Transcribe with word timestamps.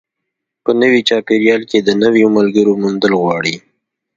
په 0.63 0.71
نوي 0.81 1.01
چاپېریال 1.09 1.61
کې 1.69 1.79
د 1.81 1.89
نویو 2.03 2.27
ملګرو 2.37 2.73
موندل 2.83 3.13
غواړي. 3.21 3.55